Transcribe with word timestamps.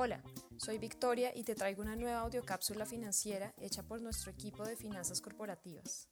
Hola, 0.00 0.22
soy 0.58 0.78
Victoria 0.78 1.32
y 1.34 1.42
te 1.42 1.56
traigo 1.56 1.82
una 1.82 1.96
nueva 1.96 2.20
audiocápsula 2.20 2.86
financiera 2.86 3.52
hecha 3.60 3.82
por 3.82 4.00
nuestro 4.00 4.30
equipo 4.30 4.64
de 4.64 4.76
finanzas 4.76 5.20
corporativas. 5.20 6.06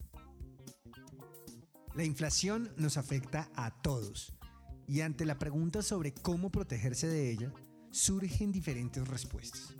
La 1.95 2.03
inflación 2.03 2.75
nos 2.77 2.97
afecta 2.97 3.49
a 3.55 3.71
todos 3.83 4.35
y 4.89 5.03
ante 5.03 5.25
la 5.25 5.39
pregunta 5.39 5.83
sobre 5.83 6.13
cómo 6.13 6.51
protegerse 6.51 7.07
de 7.07 7.31
ella, 7.31 7.53
surgen 7.93 8.51
diferentes 8.51 9.07
respuestas. 9.07 9.73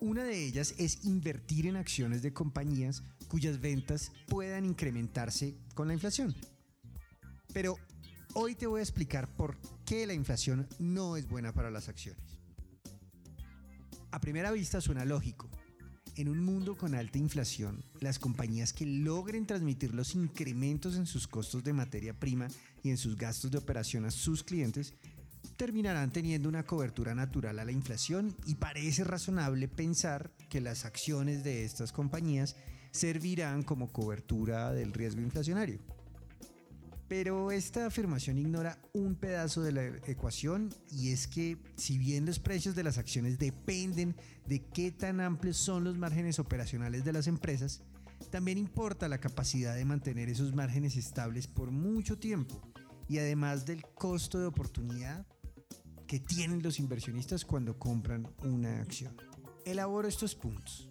Una 0.00 0.24
de 0.24 0.44
ellas 0.44 0.74
es 0.76 1.04
invertir 1.04 1.68
en 1.68 1.76
acciones 1.76 2.22
de 2.22 2.32
compañías 2.32 3.04
cuyas 3.28 3.60
ventas 3.60 4.10
puedan 4.26 4.64
incrementarse 4.64 5.54
con 5.76 5.86
la 5.86 5.94
inflación. 5.94 6.34
Pero 7.52 7.76
hoy 8.34 8.56
te 8.56 8.66
voy 8.66 8.80
a 8.80 8.82
explicar 8.82 9.28
por 9.36 9.56
qué 9.84 10.08
la 10.08 10.12
inflación 10.12 10.68
no 10.80 11.16
es 11.16 11.28
buena 11.28 11.52
para 11.52 11.70
las 11.70 11.88
acciones. 11.88 12.43
A 14.14 14.20
primera 14.20 14.52
vista 14.52 14.80
suena 14.80 15.04
lógico. 15.04 15.50
En 16.14 16.28
un 16.28 16.38
mundo 16.38 16.76
con 16.76 16.94
alta 16.94 17.18
inflación, 17.18 17.82
las 17.98 18.20
compañías 18.20 18.72
que 18.72 18.86
logren 18.86 19.44
transmitir 19.44 19.92
los 19.92 20.14
incrementos 20.14 20.94
en 20.94 21.06
sus 21.06 21.26
costos 21.26 21.64
de 21.64 21.72
materia 21.72 22.14
prima 22.14 22.46
y 22.84 22.90
en 22.90 22.96
sus 22.96 23.16
gastos 23.16 23.50
de 23.50 23.58
operación 23.58 24.04
a 24.04 24.12
sus 24.12 24.44
clientes 24.44 24.94
terminarán 25.56 26.12
teniendo 26.12 26.48
una 26.48 26.62
cobertura 26.62 27.16
natural 27.16 27.58
a 27.58 27.64
la 27.64 27.72
inflación 27.72 28.36
y 28.46 28.54
parece 28.54 29.02
razonable 29.02 29.66
pensar 29.66 30.30
que 30.48 30.60
las 30.60 30.84
acciones 30.84 31.42
de 31.42 31.64
estas 31.64 31.90
compañías 31.90 32.54
servirán 32.92 33.64
como 33.64 33.92
cobertura 33.92 34.70
del 34.70 34.92
riesgo 34.92 35.22
inflacionario. 35.22 35.80
Pero 37.16 37.52
esta 37.52 37.86
afirmación 37.86 38.38
ignora 38.38 38.76
un 38.92 39.14
pedazo 39.14 39.62
de 39.62 39.70
la 39.70 39.84
ecuación 40.08 40.74
y 40.90 41.12
es 41.12 41.28
que 41.28 41.56
si 41.76 41.96
bien 41.96 42.26
los 42.26 42.40
precios 42.40 42.74
de 42.74 42.82
las 42.82 42.98
acciones 42.98 43.38
dependen 43.38 44.16
de 44.48 44.64
qué 44.64 44.90
tan 44.90 45.20
amplios 45.20 45.56
son 45.56 45.84
los 45.84 45.96
márgenes 45.96 46.40
operacionales 46.40 47.04
de 47.04 47.12
las 47.12 47.28
empresas, 47.28 47.82
también 48.32 48.58
importa 48.58 49.06
la 49.06 49.18
capacidad 49.18 49.76
de 49.76 49.84
mantener 49.84 50.28
esos 50.28 50.56
márgenes 50.56 50.96
estables 50.96 51.46
por 51.46 51.70
mucho 51.70 52.18
tiempo 52.18 52.60
y 53.08 53.18
además 53.18 53.64
del 53.64 53.84
costo 53.94 54.40
de 54.40 54.46
oportunidad 54.46 55.24
que 56.08 56.18
tienen 56.18 56.64
los 56.64 56.80
inversionistas 56.80 57.44
cuando 57.44 57.78
compran 57.78 58.26
una 58.42 58.80
acción. 58.80 59.16
Elaboro 59.64 60.08
estos 60.08 60.34
puntos. 60.34 60.90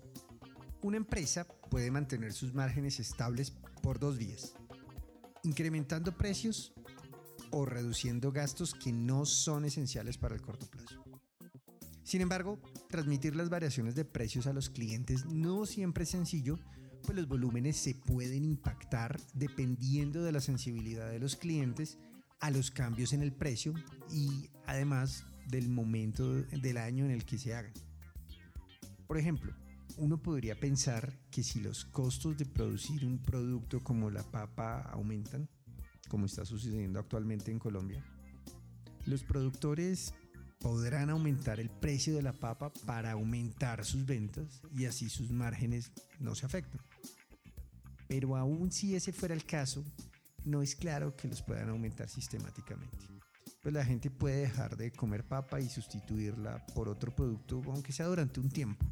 Una 0.82 0.96
empresa 0.96 1.46
puede 1.70 1.92
mantener 1.92 2.32
sus 2.32 2.54
márgenes 2.54 3.02
estables 3.02 3.52
por 3.82 4.00
dos 4.00 4.18
vías 4.18 4.56
incrementando 5.44 6.18
precios 6.18 6.74
o 7.52 7.66
reduciendo 7.66 8.32
gastos 8.32 8.74
que 8.74 8.92
no 8.92 9.26
son 9.26 9.66
esenciales 9.66 10.18
para 10.18 10.36
el 10.36 10.42
corto 10.42 10.66
plazo. 10.66 11.04
Sin 12.04 12.22
embargo, 12.22 12.60
transmitir 12.90 13.36
las 13.36 13.50
variaciones 13.50 13.96
de 13.96 14.06
precios 14.06 14.48
a 14.48 14.54
los 14.54 14.70
clientes 14.70 15.26
no 15.26 15.66
siempre 15.66 16.04
es 16.04 16.10
sencillo, 16.10 16.60
pues 17.04 17.18
los 17.18 17.28
volúmenes 17.28 17.78
se 17.78 17.96
pueden 17.96 18.44
impactar 18.44 19.20
dependiendo 19.34 20.24
de 20.24 20.32
la 20.32 20.42
sensibilidad 20.42 21.10
de 21.10 21.20
los 21.20 21.36
clientes 21.36 21.98
a 22.40 22.52
los 22.52 22.72
cambios 22.72 23.14
en 23.14 23.22
el 23.22 23.34
precio 23.34 23.74
y 24.12 24.50
además 24.66 25.26
del 25.48 25.70
momento 25.70 26.34
del 26.34 26.78
año 26.78 27.06
en 27.06 27.12
el 27.12 27.26
que 27.26 27.38
se 27.38 27.54
hagan. 27.54 27.74
Por 29.08 29.18
ejemplo, 29.18 29.54
uno 29.98 30.18
podría 30.18 30.60
pensar 30.60 31.14
que 31.30 31.44
si 31.44 31.60
los 31.60 31.86
costos 31.86 32.38
de 32.38 32.46
producir 32.46 33.06
un 33.06 33.20
producto 33.20 33.84
como 33.84 34.10
la 34.10 34.24
papa 34.24 34.82
aumentan, 34.92 35.50
como 36.10 36.26
está 36.26 36.46
sucediendo 36.46 37.00
actualmente 37.00 37.52
en 37.52 37.60
Colombia, 37.60 38.04
los 39.06 39.24
productores 39.24 40.14
podrán 40.60 41.10
aumentar 41.10 41.60
el 41.60 41.70
precio 41.70 42.16
de 42.16 42.22
la 42.22 42.34
papa 42.34 42.72
para 42.86 43.12
aumentar 43.12 43.84
sus 43.84 44.06
ventas 44.06 44.62
y 44.74 44.86
así 44.86 45.10
sus 45.10 45.32
márgenes 45.32 45.92
no 46.20 46.36
se 46.36 46.46
afectan. 46.46 46.82
Pero 48.08 48.36
aún 48.36 48.72
si 48.72 48.96
ese 48.96 49.12
fuera 49.12 49.34
el 49.34 49.46
caso, 49.46 49.84
no 50.46 50.62
es 50.62 50.76
claro 50.76 51.16
que 51.16 51.28
los 51.28 51.42
puedan 51.42 51.70
aumentar 51.70 52.09
sistemáticamente. 52.09 52.98
Pues 53.62 53.74
la 53.74 53.86
gente 53.86 54.09
puede 54.09 54.42
dejar 54.42 54.76
de 54.76 54.92
comer 54.92 55.26
papa 55.26 55.59
y 55.62 55.70
sustituirla 55.70 56.66
por 56.68 56.90
otro 56.90 57.16
producto, 57.16 57.62
aunque 57.68 57.94
sea 57.94 58.08
durante 58.08 58.40
un 58.40 58.50
tiempo 58.50 58.86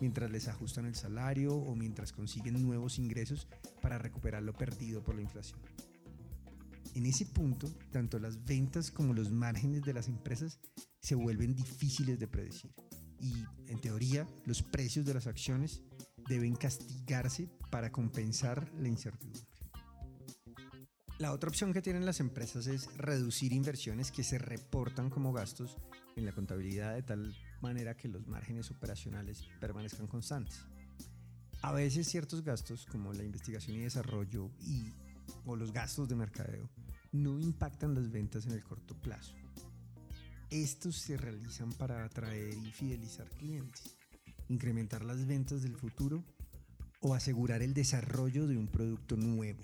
mientras 0.00 0.30
les 0.30 0.48
ajustan 0.48 0.86
el 0.86 0.94
salario 0.94 1.54
o 1.54 1.74
mientras 1.74 2.12
consiguen 2.12 2.62
nuevos 2.62 2.98
ingresos 2.98 3.48
para 3.82 3.98
recuperar 3.98 4.42
lo 4.42 4.52
perdido 4.52 5.02
por 5.02 5.14
la 5.14 5.22
inflación. 5.22 5.60
En 6.94 7.06
ese 7.06 7.26
punto, 7.26 7.70
tanto 7.92 8.18
las 8.18 8.44
ventas 8.44 8.90
como 8.90 9.12
los 9.12 9.30
márgenes 9.30 9.82
de 9.82 9.92
las 9.92 10.08
empresas 10.08 10.58
se 11.00 11.14
vuelven 11.14 11.54
difíciles 11.54 12.18
de 12.18 12.26
predecir 12.26 12.72
y, 13.20 13.44
en 13.66 13.80
teoría, 13.80 14.28
los 14.44 14.62
precios 14.62 15.04
de 15.04 15.14
las 15.14 15.26
acciones 15.26 15.82
deben 16.28 16.54
castigarse 16.54 17.48
para 17.70 17.92
compensar 17.92 18.70
la 18.74 18.88
incertidumbre. 18.88 19.55
La 21.18 21.32
otra 21.32 21.48
opción 21.48 21.72
que 21.72 21.80
tienen 21.80 22.04
las 22.04 22.20
empresas 22.20 22.66
es 22.66 22.94
reducir 22.98 23.54
inversiones 23.54 24.12
que 24.12 24.22
se 24.22 24.36
reportan 24.36 25.08
como 25.08 25.32
gastos 25.32 25.78
en 26.14 26.26
la 26.26 26.32
contabilidad 26.32 26.94
de 26.94 27.02
tal 27.02 27.34
manera 27.62 27.96
que 27.96 28.08
los 28.08 28.26
márgenes 28.26 28.70
operacionales 28.70 29.48
permanezcan 29.58 30.08
constantes. 30.08 30.66
A 31.62 31.72
veces 31.72 32.06
ciertos 32.06 32.44
gastos 32.44 32.84
como 32.84 33.14
la 33.14 33.24
investigación 33.24 33.78
y 33.78 33.80
desarrollo 33.80 34.50
y 34.60 34.92
o 35.46 35.56
los 35.56 35.72
gastos 35.72 36.06
de 36.06 36.16
mercadeo 36.16 36.68
no 37.12 37.40
impactan 37.40 37.94
las 37.94 38.10
ventas 38.10 38.44
en 38.44 38.52
el 38.52 38.62
corto 38.62 38.94
plazo. 39.00 39.34
Estos 40.50 40.96
se 40.96 41.16
realizan 41.16 41.72
para 41.72 42.04
atraer 42.04 42.52
y 42.58 42.70
fidelizar 42.72 43.30
clientes, 43.30 43.96
incrementar 44.50 45.02
las 45.02 45.26
ventas 45.26 45.62
del 45.62 45.76
futuro 45.76 46.22
o 47.00 47.14
asegurar 47.14 47.62
el 47.62 47.72
desarrollo 47.72 48.46
de 48.46 48.58
un 48.58 48.68
producto 48.68 49.16
nuevo 49.16 49.62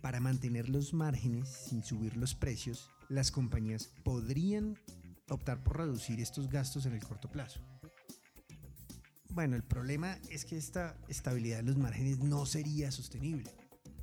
para 0.00 0.20
mantener 0.20 0.68
los 0.68 0.94
márgenes 0.94 1.48
sin 1.48 1.82
subir 1.82 2.16
los 2.16 2.34
precios, 2.34 2.90
las 3.08 3.30
compañías 3.30 3.90
podrían 4.04 4.78
optar 5.28 5.62
por 5.62 5.78
reducir 5.78 6.20
estos 6.20 6.48
gastos 6.48 6.86
en 6.86 6.94
el 6.94 7.02
corto 7.02 7.30
plazo. 7.30 7.60
Bueno, 9.32 9.54
el 9.54 9.62
problema 9.62 10.18
es 10.28 10.44
que 10.44 10.56
esta 10.56 10.96
estabilidad 11.08 11.58
de 11.58 11.62
los 11.64 11.76
márgenes 11.76 12.18
no 12.18 12.46
sería 12.46 12.90
sostenible. 12.90 13.50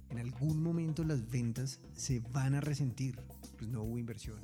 En 0.09 0.19
algún 0.19 0.63
momento 0.63 1.03
las 1.03 1.29
ventas 1.29 1.81
se 1.93 2.21
van 2.31 2.55
a 2.55 2.61
resentir, 2.61 3.19
pues 3.57 3.69
no 3.69 3.83
hubo 3.83 3.97
inversión. 3.97 4.39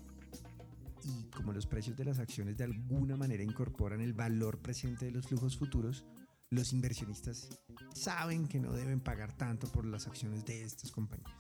Y 1.05 1.29
como 1.31 1.53
los 1.53 1.67
precios 1.67 1.95
de 1.95 2.05
las 2.05 2.19
acciones 2.19 2.57
de 2.57 2.65
alguna 2.65 3.15
manera 3.15 3.43
incorporan 3.43 4.01
el 4.01 4.13
valor 4.13 4.59
presente 4.59 5.05
de 5.05 5.11
los 5.11 5.27
flujos 5.27 5.57
futuros, 5.57 6.05
los 6.53 6.73
inversionistas 6.73 7.49
saben 7.93 8.47
que 8.47 8.59
no 8.59 8.73
deben 8.73 8.99
pagar 8.99 9.35
tanto 9.35 9.67
por 9.71 9.85
las 9.85 10.07
acciones 10.07 10.45
de 10.45 10.63
estas 10.63 10.91
compañías. 10.91 11.31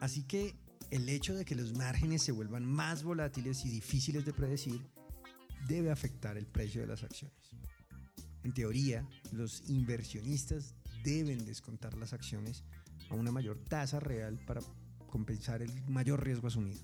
Así 0.00 0.24
que 0.24 0.54
el 0.90 1.08
hecho 1.08 1.34
de 1.34 1.44
que 1.44 1.54
los 1.54 1.72
márgenes 1.72 2.22
se 2.22 2.32
vuelvan 2.32 2.64
más 2.64 3.02
volátiles 3.02 3.64
y 3.64 3.70
difíciles 3.70 4.24
de 4.24 4.32
predecir 4.32 4.80
debe 5.66 5.90
afectar 5.90 6.36
el 6.36 6.46
precio 6.46 6.80
de 6.80 6.86
las 6.86 7.02
acciones. 7.02 7.36
En 8.42 8.52
teoría, 8.52 9.08
los 9.32 9.68
inversionistas 9.68 10.74
deben 11.02 11.46
descontar 11.46 11.96
las 11.96 12.12
acciones 12.12 12.64
a 13.08 13.14
una 13.14 13.32
mayor 13.32 13.58
tasa 13.64 14.00
real 14.00 14.38
para 14.46 14.60
compensar 15.08 15.62
el 15.62 15.72
mayor 15.88 16.24
riesgo 16.24 16.48
asumido, 16.48 16.82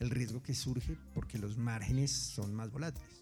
el 0.00 0.10
riesgo 0.10 0.42
que 0.42 0.54
surge 0.54 0.96
porque 1.14 1.38
los 1.38 1.56
márgenes 1.56 2.10
son 2.10 2.54
más 2.54 2.70
volátiles. 2.70 3.20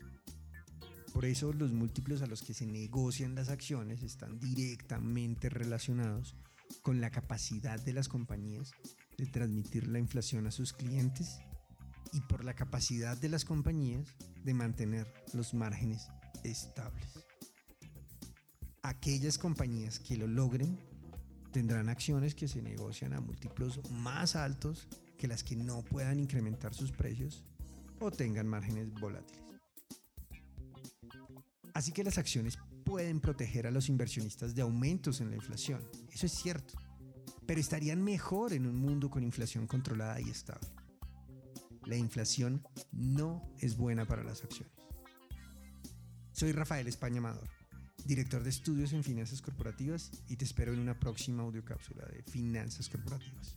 Por 1.12 1.24
eso 1.24 1.52
los 1.52 1.72
múltiplos 1.72 2.22
a 2.22 2.26
los 2.26 2.42
que 2.42 2.54
se 2.54 2.66
negocian 2.66 3.34
las 3.34 3.48
acciones 3.48 4.02
están 4.02 4.38
directamente 4.38 5.48
relacionados 5.48 6.36
con 6.82 7.00
la 7.00 7.10
capacidad 7.10 7.80
de 7.80 7.92
las 7.92 8.08
compañías 8.08 8.72
de 9.16 9.26
transmitir 9.26 9.88
la 9.88 9.98
inflación 9.98 10.46
a 10.46 10.50
sus 10.50 10.72
clientes 10.72 11.38
y 12.12 12.20
por 12.20 12.44
la 12.44 12.54
capacidad 12.54 13.16
de 13.16 13.28
las 13.28 13.44
compañías 13.44 14.06
de 14.44 14.54
mantener 14.54 15.12
los 15.32 15.54
márgenes 15.54 16.08
estables. 16.44 17.24
Aquellas 18.82 19.38
compañías 19.38 19.98
que 19.98 20.16
lo 20.16 20.26
logren 20.26 20.78
tendrán 21.52 21.88
acciones 21.88 22.34
que 22.34 22.48
se 22.48 22.62
negocian 22.62 23.12
a 23.12 23.20
múltiplos 23.20 23.80
más 23.90 24.36
altos 24.36 24.86
que 25.18 25.28
las 25.28 25.42
que 25.42 25.56
no 25.56 25.82
puedan 25.82 26.20
incrementar 26.20 26.74
sus 26.74 26.92
precios 26.92 27.44
o 27.98 28.10
tengan 28.10 28.46
márgenes 28.46 28.92
volátiles. 28.94 29.57
Así 31.78 31.92
que 31.92 32.02
las 32.02 32.18
acciones 32.18 32.58
pueden 32.84 33.20
proteger 33.20 33.68
a 33.68 33.70
los 33.70 33.88
inversionistas 33.88 34.52
de 34.56 34.62
aumentos 34.62 35.20
en 35.20 35.30
la 35.30 35.36
inflación. 35.36 35.80
Eso 36.12 36.26
es 36.26 36.32
cierto. 36.32 36.74
Pero 37.46 37.60
estarían 37.60 38.02
mejor 38.02 38.52
en 38.52 38.66
un 38.66 38.74
mundo 38.74 39.08
con 39.08 39.22
inflación 39.22 39.68
controlada 39.68 40.20
y 40.20 40.28
estable. 40.28 40.66
La 41.86 41.96
inflación 41.96 42.66
no 42.90 43.54
es 43.60 43.76
buena 43.76 44.06
para 44.06 44.24
las 44.24 44.42
acciones. 44.42 44.74
Soy 46.32 46.50
Rafael 46.50 46.88
España 46.88 47.18
Amador, 47.18 47.48
director 48.04 48.42
de 48.42 48.50
estudios 48.50 48.92
en 48.92 49.04
finanzas 49.04 49.40
corporativas 49.40 50.10
y 50.26 50.34
te 50.34 50.46
espero 50.46 50.72
en 50.72 50.80
una 50.80 50.98
próxima 50.98 51.44
audiocápsula 51.44 52.04
de 52.06 52.24
finanzas 52.24 52.88
corporativas. 52.88 53.56